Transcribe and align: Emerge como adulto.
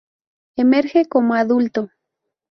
Emerge 0.55 1.05
como 1.05 1.35
adulto. 1.35 1.91